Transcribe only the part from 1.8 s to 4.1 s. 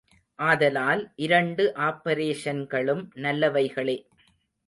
ஆப்பரேஷன்களும் நல்லவைகளே.